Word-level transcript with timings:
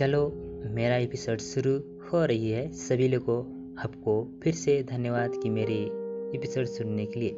चलो, 0.00 0.32
मेरा 0.66 0.96
एपिसोड 0.96 1.38
शुरू 1.38 2.00
हो 2.08 2.24
रही 2.24 2.50
है। 2.50 2.72
सभी 2.72 3.08
लोगों, 3.08 3.38
आपको 3.78 4.40
फिर 4.42 4.54
से 4.54 4.82
धन्यवाद 4.82 5.32
कि 5.42 5.50
मेरे 5.50 5.74
एपिसोड 6.38 6.64
सुनने 6.64 7.06
के 7.06 7.20
लिए। 7.20 7.34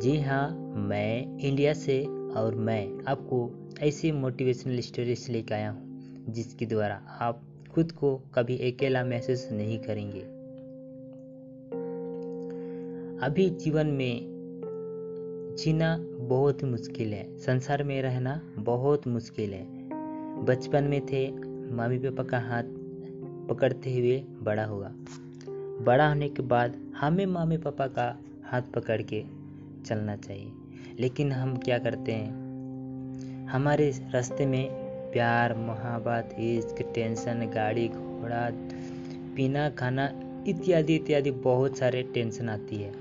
जी 0.00 0.20
हाँ 0.20 0.74
मैं 0.76 1.38
इंडिया 1.38 1.72
से 1.72 2.04
और 2.06 2.54
मैं 2.54 3.04
आपको 3.08 3.68
ऐसी 3.80 4.12
मोटिवेशनल 4.12 4.80
स्टोरीज 4.80 5.26
लेकर 5.30 5.54
आया 5.54 5.70
हूँ, 5.70 5.84
जिसके 6.28 6.66
द्वारा 6.66 6.94
आप 7.20 7.42
खुद 7.74 7.92
को 7.92 8.16
कभी 8.34 8.72
अकेला 8.72 9.04
महसूस 9.04 9.48
नहीं 9.52 9.78
करेंगे। 9.78 10.20
अभी 13.26 13.50
जीवन 13.50 13.86
में 13.86 14.20
जीना 15.58 15.96
बहुत 16.20 16.64
मुश्किल 16.64 17.14
है। 17.14 17.38
संसार 17.38 17.84
में 17.84 18.02
रहना 18.02 18.52
बहुत 18.58 19.06
मुश्किल 19.06 19.54
है। 19.54 19.84
बचपन 20.34 20.84
में 20.84 21.06
थे 21.06 21.43
मम्मी 21.72 21.98
पापा 21.98 22.22
का 22.22 22.38
हाथ 22.38 22.62
पकड़ते 23.48 23.98
हुए 23.98 24.24
बड़ा 24.42 24.64
हुआ 24.64 24.92
बड़ा 25.84 26.08
होने 26.08 26.28
के 26.28 26.42
बाद 26.42 26.76
हमें 26.96 27.26
मम्मी 27.26 27.56
पापा 27.56 27.86
का 27.86 28.18
हाथ 28.44 28.62
पकड़ 28.62 29.02
के 29.02 29.24
चलना 29.86 30.16
चाहिए। 30.16 30.52
लेकिन 31.00 31.32
हम 31.32 31.56
क्या 31.56 31.78
करते 31.78 32.12
हैं? 32.12 32.44
हमारे 33.46 33.90
रास्ते 34.10 34.46
में 34.46 34.68
प्यार, 35.12 35.54
मोहब्बत 35.54 36.36
इश्क 36.40 36.92
टेंशन, 36.94 37.50
गाड़ी 37.54 37.88
घोड़ा, 37.88 38.50
पीना, 39.36 39.70
खाना 39.70 40.20
इत्यादि 40.46 40.94
इत्यादि 40.94 41.30
बहुत 41.30 41.76
सारे 41.76 42.02
टेंशन 42.02 42.48
आती 42.48 42.76
है। 42.76 42.92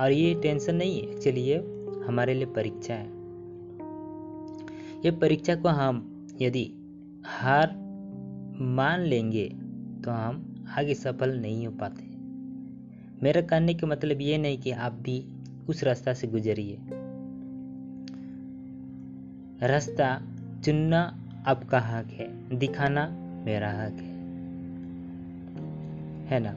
और 0.00 0.12
ये 0.12 0.34
टेंशन 0.34 0.74
नहीं 0.74 1.02
है 1.02 1.10
एक्चुअली 1.10 1.40
ये 1.40 1.56
हमारे 2.06 2.34
लिए 2.34 2.46
परीक्षा 2.46 2.94
है। 2.94 3.06
ये 5.04 5.10
परीक्षा 5.10 5.54
को 5.54 5.68
हम 5.68 6.26
यदि 6.40 6.72
हार 7.24 7.70
मान 8.60 9.00
लेंगे 9.00 9.48
तो 10.04 10.10
हम 10.10 10.64
आगे 10.78 10.94
सफल 10.94 11.40
नहीं 11.40 11.66
हो 11.66 11.72
पाते। 11.72 12.04
मेरा 13.22 13.40
कहने 13.40 13.74
का 13.74 13.86
मतलब 13.86 14.20
ये 14.20 14.38
नहीं 14.38 14.58
कि 14.58 14.70
आप 14.70 14.92
भी 14.92 15.24
उस 15.68 15.84
रास्ता 15.84 16.14
से 16.14 16.26
गुजरिए। 16.26 16.78
रास्ता 19.66 20.22
चुनना 20.64 21.28
आपका 21.46 21.80
हक 21.80 22.06
है, 22.06 22.58
दिखाना 22.58 23.08
मेरा 23.44 23.70
हक 23.70 23.92
है। 23.92 24.20
है 26.26 26.40
ना? 26.40 26.56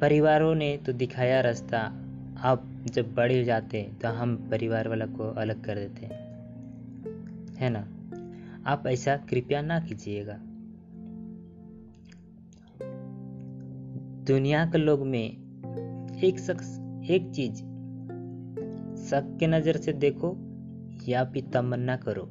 परिवारों 0.00 0.54
ने 0.54 0.76
तो 0.76 0.92
दिखाया 0.92 1.40
रास्ता। 1.40 2.02
आप 2.38 2.64
जब 2.86 3.14
बड़े 3.14 3.38
हो 3.38 3.44
जाते 3.44 3.80
हैं 3.80 3.98
तो 3.98 4.08
हम 4.08 4.36
परिवार 4.50 4.88
वाला 4.88 5.06
को 5.06 5.30
अलग 5.30 5.64
कर 5.64 5.74
देते 5.74 6.06
हैं। 6.06 6.26
है 7.56 7.70
ना? 7.70 7.88
आप 8.66 8.86
ऐसा 8.86 9.16
कृपया 9.16 9.62
ना 9.62 9.80
कीजिएगा। 9.80 10.38
दुनिया 14.24 14.66
के 14.66 14.78
लोग 14.78 15.06
में 15.06 15.30
एक 16.24 16.38
शख्स, 16.38 16.78
एक 17.10 17.32
चीज़ 17.34 17.54
शक 19.08 19.36
के 19.40 19.46
नज़र 19.46 19.76
से 19.76 19.92
देखो 19.92 20.36
या 21.08 21.24
फिर 21.24 21.44
तमन्ना 21.54 21.96
करो। 21.96 22.22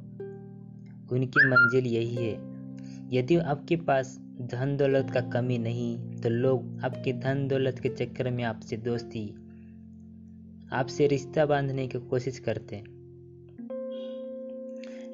उनकी 1.11 1.47
मंजिल 1.47 1.86
यही 1.86 2.16
है। 2.16 2.33
यदि 3.13 3.36
आपके 3.36 3.75
पास 3.75 4.19
धन 4.41 4.78
दौलत 4.78 5.11
का 5.11 5.22
कमी 5.22 5.58
नहीं 5.58 6.22
तो 6.22 6.30
लोग 6.30 6.80
आपके 6.83 7.13
धन 7.13 7.47
दौलत 7.47 7.80
के 7.80 7.89
चक्कर 7.89 8.31
में 8.31 8.44
आपसे 8.44 8.78
दोस्ती, 8.78 9.30
आपसे 10.73 11.08
रिश्ता 11.08 11.45
बांधने 11.45 11.88
की 11.88 12.00
कोशिश 12.00 12.39
करते 12.39 12.75
हैं। 12.75 12.86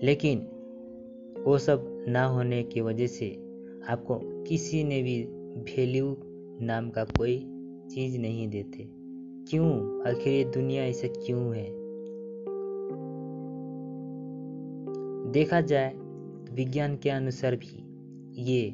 लेकिन 0.03 0.47
वो 1.45 1.57
सब 1.57 2.05
ना 2.07 2.25
होने 2.25 2.63
की 2.63 2.81
वजह 2.81 3.07
से 3.07 3.29
आपको 3.89 4.43
किसी 4.43 4.83
ने 4.83 5.01
भी 5.01 5.23
वैल्यू 5.57 6.17
नाम 6.61 6.89
का 6.89 7.03
कोई 7.03 7.37
चीज़ 7.91 8.17
नहीं 8.17 8.47
देते। 8.47 8.89
क्यों? 9.49 10.01
आखिर 10.09 10.33
ये 10.33 10.43
दुनिया 10.43 10.83
ऐसा 10.83 11.07
क्यों 11.07 11.55
है? 11.55 11.69
देखा 15.31 15.61
जाए 15.61 15.93
विज्ञान 16.51 16.97
के 16.97 17.09
अनुसार 17.09 17.55
भी 17.55 17.83
ये 18.41 18.73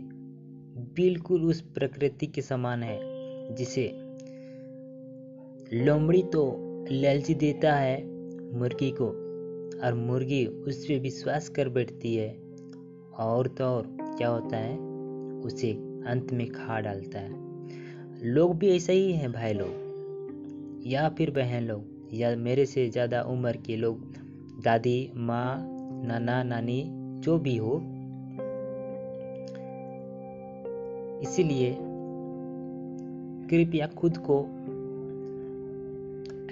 बिल्कुल 0.96 1.46
उस 1.46 1.62
प्रकृति 1.62 2.28
के 2.28 2.42
समान 2.42 2.84
है, 2.84 3.00
जिसे 3.56 3.92
लोमड़ी 5.74 6.24
तो 6.24 6.58
लालची 6.92 7.34
देता 7.34 7.74
है 7.74 8.06
मुर्गी 8.58 8.92
को, 8.92 9.06
और 9.86 9.94
मुर्गी 9.94 10.46
उस 10.46 10.86
पर 10.86 11.00
विश्वास 11.00 11.50
कर 11.50 11.70
बैठती 11.70 12.16
है। 12.16 12.47
और 13.20 13.48
तो 13.48 13.66
और, 13.66 13.98
क्या 14.02 14.30
होता 14.30 14.58
है? 14.58 14.78
उसे 15.42 15.72
अंत 16.08 16.34
में 16.34 16.48
खा 16.48 16.80
डालता 16.80 17.20
है। 17.20 17.32
लोग 18.24 18.58
भी 18.58 18.70
ऐसे 18.70 18.94
ही 18.94 19.12
हैं 19.12 19.32
भाई 19.32 19.54
लोग। 19.54 20.84
या 20.88 21.10
फिर 21.10 21.32
बहन 21.32 21.64
लोग, 21.64 21.84
या 22.14 22.36
मेरे 22.36 22.66
से 22.66 22.90
ज़्यादा 22.90 23.22
उम्र 23.22 23.58
के 23.58 23.76
लोग, 23.76 24.00
दादी, 24.64 25.12
माँ, 25.16 25.68
नाना, 26.06 26.44
नानी, 26.44 26.84
जो 27.20 27.38
भी 27.38 27.58
हो। 27.58 27.78
इसीलिए 31.24 31.78
कृपया 33.50 33.88
खुद 33.88 34.18
को 34.18 34.42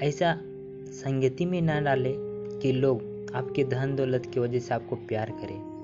ऐसा 0.06 0.40
संगति 0.88 1.46
में 1.46 1.62
ना 1.62 1.80
डाले 1.80 2.16
कि 2.62 2.72
लोग 2.72 3.02
आपके 3.36 3.64
धन 3.64 3.96
दौलत 3.96 4.26
की 4.26 4.40
वजह 4.40 4.60
से 4.60 4.74
आपको 4.74 4.96
प्यार 4.96 5.30
करें। 5.30 5.75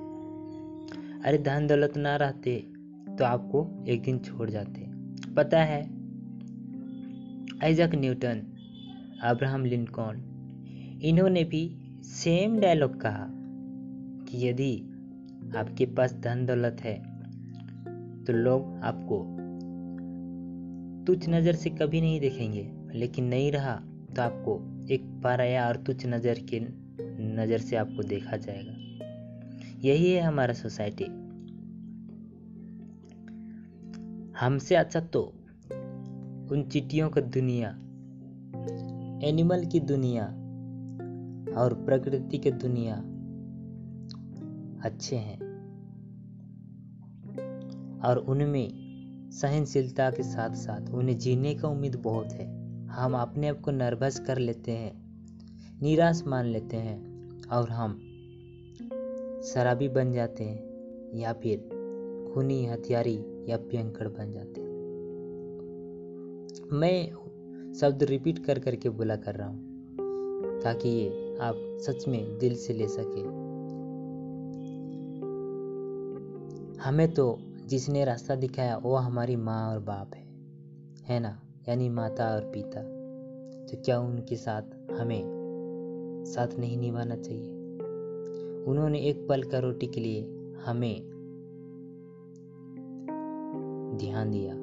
अरे 1.26 1.38
धन 1.38 1.68
दौलत 1.68 1.98
ना 1.98 2.16
रहते 2.16 2.58
तो 3.18 3.26
आपको 3.26 3.60
एक 3.88 4.02
दिन 4.02 4.20
छोड़ 4.20 4.50
जाते। 4.50 4.86
पता 5.34 5.64
है, 5.64 5.82
आइजक 7.64 7.92
न्यूटन, 7.96 8.42
अब्राहम 9.24 9.66
लिंकॉन, 9.66 10.22
इन्होंने 11.04 11.44
भी 11.44 11.62
सेम 12.06 12.60
डायलॉग 12.60 13.00
कहा 13.02 13.28
कि 14.26 14.48
यदि 14.48 14.74
आपके 15.58 15.86
पास 15.86 16.14
धन 16.16 16.46
दौलत 16.46 16.82
है 16.82 16.96
तो 18.26 18.34
लोग 18.34 18.76
आपको 18.84 19.24
तुच्छ 21.06 21.30
नज़र 21.30 21.56
से 21.56 21.70
कभी 21.72 22.02
नहीं 22.02 22.20
देखेंगे, 22.20 22.68
लेकिन 22.94 23.26
नहीं 23.26 23.52
रहा 23.52 23.76
तो 24.16 24.22
आपको 24.22 24.60
एक 24.94 25.06
पाराया 25.24 25.68
और 25.68 25.78
तुच्छ 25.78 26.06
नज़र 26.06 26.40
के 26.50 26.60
नज़र 27.36 27.58
से 27.60 27.76
आपको 27.76 28.04
देखा 28.04 28.38
जाएगा। 28.38 28.74
यही 29.82 30.12
है 30.12 30.22
हमारा 30.22 30.54
सोसाइटी। 30.54 31.04
हमसे 34.40 34.76
अच्छा 34.76 35.00
तो 35.00 35.22
उन 36.52 36.70
चिट्टियों 36.72 37.10
का 37.10 37.22
दुनिया, 37.22 37.70
एनिमल 39.28 39.66
की 39.66 39.80
दुनिया 39.80 40.26
और 41.62 41.74
प्रकृति 41.86 42.38
की 42.38 42.52
दुनिया 42.52 42.96
अच्छे 44.84 45.16
हैं। 45.16 45.40
और 48.02 48.18
उनमें 48.18 48.70
सहनशीलता 49.32 50.12
के 50.12 50.24
साथ 50.24 50.50
साथ 50.50 50.90
उन्हें 50.90 51.18
जीने 51.18 51.56
का 51.56 51.68
उम्मीद 51.68 51.96
बहुत 51.96 52.32
है। 52.32 52.48
हम 52.88 53.14
अपने 53.14 53.48
आप 53.48 53.62
को 53.62 53.72
नर्वस 53.72 54.20
कर 54.20 54.38
लेते 54.38 54.72
हैं, 54.72 54.94
निराश 55.82 56.24
मान 56.28 56.46
लेते 56.46 56.78
हैं 56.78 56.98
और 57.48 57.70
हम 57.70 58.08
शराबी 59.44 59.88
बन 59.88 60.14
जाते 60.14 60.44
हैं 60.44 60.72
या 61.18 61.34
फिर 61.34 61.58
खूनी 62.34 62.66
हथियारी 62.66 63.26
या 63.50 63.58
पियंकड़ 63.58 64.08
बन 64.08 64.32
जाते 64.32 64.62
हैं। 64.62 64.72
मैं 66.74 67.12
शब्द 67.74 68.04
रिपीट 68.04 68.46
कर 68.46 68.60
करके 68.60 68.90
बोला 68.90 69.16
कर 69.16 69.36
रहा 69.36 69.48
हूँ, 69.48 69.62
ताकि 70.62 70.90
ये 70.90 71.38
आप 71.42 71.56
सच 71.58 72.08
में 72.08 72.38
दिल 72.38 72.56
से 72.56 72.74
ले 72.74 72.88
सके। 72.88 73.22
हमें 76.82 77.14
तो 77.14 77.40
जिसने 77.66 78.06
रास्ता 78.06 78.36
दिखाया, 78.36 78.78
वो 78.78 78.96
हमारी 78.96 79.36
माँ 79.36 79.74
और 79.74 79.80
बाप 79.80 80.16
है। 80.16 80.26
है 81.06 81.20
ना? 81.20 81.42
यानी 81.70 81.90
माता 81.90 82.36
और 82.36 82.42
पिता। 82.42 82.82
तो 83.66 83.82
क्या 83.86 84.00
उनके 84.00 84.36
साथ 84.36 84.92
हमें 84.92 85.24
साथ 86.28 86.60
नहीं 86.60 86.78
निभाना 86.78 87.16
चाहिए? 87.16 87.61
उन्होंने 88.68 89.00
एक 89.00 89.28
पल 89.30 89.44
का 89.44 89.60
रोटी 89.60 89.88
के 89.88 90.02
लिए 90.02 90.22
हमें 90.66 91.02
ध्यान 93.98 94.32
दिया। 94.32 94.54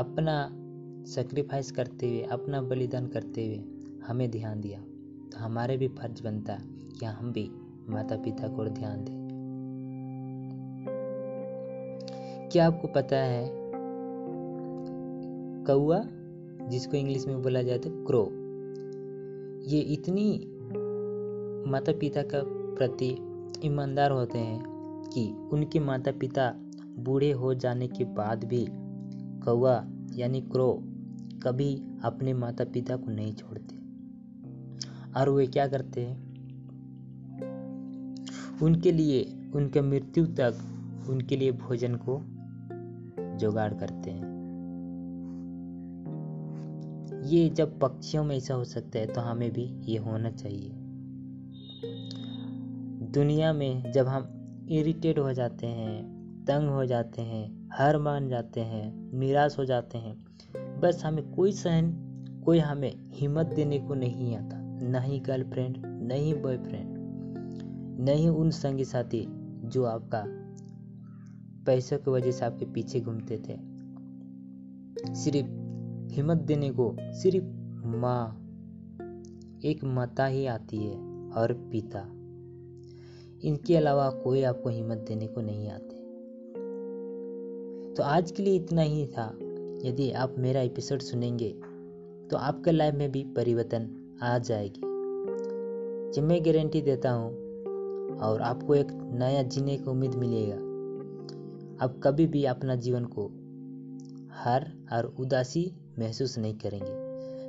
अपना 0.00 0.56
सेक्रीफाइस 1.04 1.72
करते 1.72 2.08
हुए, 2.08 2.22
अपना 2.22 2.62
बलिदान 2.62 3.06
करते 3.06 3.46
हुए 3.46 3.64
हमें 4.06 4.30
ध्यान 4.30 4.60
दिया। 4.60 4.80
तो 5.32 5.38
हमारे 5.38 5.76
भी 5.76 5.88
फ़र्ज़ 5.88 6.22
बनता 6.22 6.52
है 6.52 6.64
कि 7.00 7.06
हम 7.06 7.32
भी 7.32 7.50
माता 7.88 8.16
पिता 8.16 8.48
को 8.48 8.64
ध्यान 8.64 9.04
दें। 9.04 9.20
क्या 12.52 12.66
आपको 12.66 12.88
पता 12.88 13.16
है 13.16 13.50
कौआ 15.66 16.04
जिसको 16.68 16.96
इंग्लिश 16.96 17.26
में 17.26 17.42
बोला 17.42 17.62
जाता 17.62 17.90
तो 17.90 18.04
क्रो 18.04 18.30
ये 19.70 19.80
इतनी 19.80 20.49
माता 21.66 21.92
पिता 21.92 22.22
का 22.22 22.42
प्रति 22.46 23.16
ईमानदार 23.64 24.10
होते 24.10 24.38
हैं 24.38 24.64
कि 25.14 25.48
उनके 25.52 25.80
माता 25.80 26.12
पिता 26.12 26.54
बूढ़े 26.98 27.30
हो 27.30 27.54
जाने 27.54 27.88
के 27.88 28.04
बाद 28.04 28.44
भी 28.44 28.66
कौआ 29.44 29.84
यानी 30.14 30.40
क्रो 30.40 30.82
कभी 31.42 31.82
अपने 32.04 32.32
माता 32.32 32.64
पिता 32.64 32.96
को 32.96 33.10
नहीं 33.10 33.34
छोड़ते। 33.34 33.76
और 35.20 35.28
वे 35.28 35.46
क्या 35.46 35.68
करते 35.68 36.00
हैं? 36.00 36.30
उनके 38.62 38.92
लिए, 38.92 39.50
उनके 39.54 39.80
मृत्यु 39.80 40.26
तक 40.26 40.54
उनके 41.10 41.36
लिए 41.36 41.52
भोजन 41.52 41.94
को 42.08 42.20
जुगाड़ 43.38 43.74
करते 43.74 44.10
हैं। 44.10 44.30
ये 47.24 47.48
जब 47.48 47.78
पक्षियों 47.78 48.24
में 48.24 48.36
ऐसा 48.36 48.54
हो 48.54 48.64
सकता 48.64 48.98
है 48.98 49.06
तो 49.06 49.20
हमें 49.20 49.52
भी 49.52 49.62
ये 49.62 49.98
होना 49.98 50.30
चाहिए। 50.30 50.79
दुनिया 53.10 53.52
में 53.52 53.92
जब 53.92 54.06
हम 54.06 54.28
इरिटेट 54.70 55.18
हो 55.18 55.32
जाते 55.32 55.66
हैं, 55.66 56.20
तंग 56.44 56.68
हो 56.68 56.86
जाते 56.86 57.22
हैं, 57.22 57.68
हार 57.72 57.98
मान 57.98 58.28
जाते 58.28 58.60
हैं, 58.60 59.18
निराश 59.18 59.58
हो 59.58 59.64
जाते 59.64 59.98
हैं, 59.98 60.24
बस 60.80 61.02
हमें 61.04 61.32
कोई 61.32 61.52
सहन 61.52 62.06
कोई 62.44 62.58
हमें 62.58 63.10
हिम्मत 63.12 63.46
देने 63.46 63.78
को 63.78 63.94
नहीं 63.94 64.36
आता। 64.36 64.60
नहीं 64.88 65.22
गर्लफ्रेंड 65.26 65.76
नहीं 65.86 66.42
बॉयफ्रेंड 66.42 66.96
नहीं 68.00 68.28
उन 68.28 68.50
संगी 68.50 68.84
साथी 68.84 69.26
जो 69.68 69.84
आपका 69.84 70.24
पैसों 71.66 71.98
की 71.98 72.10
वजह 72.10 72.30
से 72.30 72.44
आपके 72.44 72.64
पीछे 72.64 73.00
घूमते 73.00 73.38
थे। 73.38 73.56
सिर्फ़ 75.14 75.46
हिम्मत 76.14 76.36
देने 76.36 76.70
को 76.70 76.96
सिर्फ़ 77.00 77.44
माँ, 77.86 78.36
एक 79.64 79.80
माता 79.84 80.26
ही 80.26 80.46
आती 80.46 80.76
है, 80.76 80.96
और 81.30 81.52
पिता। 81.52 82.16
इनके 83.44 83.76
अलावा 83.76 84.10
कोई 84.10 84.42
आपको 84.42 84.68
हिम्मत 84.68 84.98
देने 84.98 85.26
को 85.26 85.40
नहीं 85.40 85.68
आते। 85.68 85.98
तो 87.94 88.02
आज 88.02 88.30
के 88.30 88.42
लिए 88.42 88.54
इतना 88.54 88.82
ही 88.82 89.06
था। 89.06 89.26
यदि 89.84 90.10
आप 90.10 90.34
मेरा 90.38 90.60
एपिसोड 90.60 91.00
सुनेंगे 91.00 91.48
तो 92.30 92.36
आपके 92.36 92.70
लाइफ 92.70 92.94
में 92.94 93.12
भी 93.12 93.24
परिवर्तन 93.24 93.88
आ 94.22 94.38
जाएगी। 94.38 94.80
जब 96.14 96.22
मैं 96.22 96.44
गारंटी 96.44 96.80
देता 96.80 97.10
हूँ, 97.10 97.30
और 98.18 98.40
आपको 98.42 98.74
एक 98.74 98.86
नया 98.92 99.42
जीने 99.42 99.76
की 99.76 99.90
उम्मीद 99.90 100.14
मिलेगा, 100.14 100.54
आप 101.84 102.00
कभी 102.04 102.26
भी 102.26 102.44
अपना 102.44 102.74
जीवन 102.74 103.04
को 103.04 103.26
हार 104.30 104.72
और 104.92 105.14
उदासी 105.18 105.72
महसूस 105.98 106.38
नहीं 106.38 106.54
करेंगे। 106.54 106.92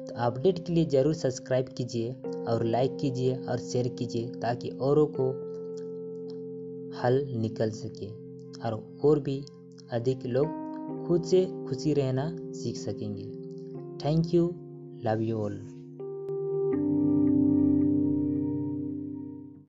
तो 0.06 0.16
अपडेट 0.18 0.66
के 0.66 0.74
लिए 0.74 0.86
ज़रूर 0.86 1.14
सब्सक्राइब 1.14 1.68
कीजिए, 1.68 2.12
और 2.48 2.64
लाइक 2.66 2.98
कीजिए, 2.98 3.36
और 3.36 3.58
शेयर 3.58 3.88
कीजिए, 3.88 4.28
ताकि 4.28 4.70
औरों 4.70 5.06
को 5.06 5.51
हल 7.04 7.26
निकल 7.36 7.72
सके 7.72 8.08
और 8.62 9.00
और 9.04 9.20
भी 9.20 9.44
अधिक 9.92 10.26
लोग 10.26 10.48
खुद 11.08 11.24
से 11.24 11.46
खुशी 11.70 11.94
रहना 11.94 12.38
सीख 12.54 12.78
सकेंगे। 12.78 13.26
Thank 14.06 14.34
you 14.34 14.48
love 15.06 15.22
you 15.22 15.38
all 15.38 15.60